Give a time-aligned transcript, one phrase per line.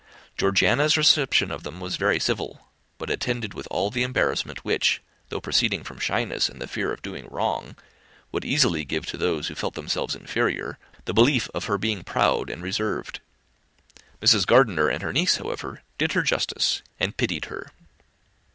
[0.35, 5.39] Georgiana's reception of them was very civil, but attended with all that embarrassment which, though
[5.39, 7.75] proceeding from shyness and the fear of doing wrong,
[8.31, 12.49] would easily give to those who felt themselves inferior the belief of her being proud
[12.49, 13.19] and reserved.
[14.19, 14.47] Mrs.
[14.47, 17.69] Gardiner and her niece, however, did her justice, and pitied her.